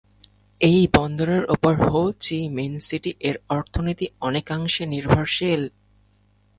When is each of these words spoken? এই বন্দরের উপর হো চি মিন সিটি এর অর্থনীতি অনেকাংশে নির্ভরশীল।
এই 0.61 0.79
বন্দরের 0.95 1.43
উপর 1.49 1.73
হো 1.83 2.01
চি 2.19 2.37
মিন 2.49 2.73
সিটি 2.87 3.11
এর 3.21 3.35
অর্থনীতি 3.49 4.05
অনেকাংশে 4.21 4.83
নির্ভরশীল। 4.85 5.61